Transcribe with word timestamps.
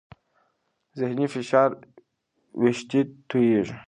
ذهني 0.99 1.25
فشار 1.33 1.69
وېښتې 2.61 2.99
تویېږي. 3.29 3.75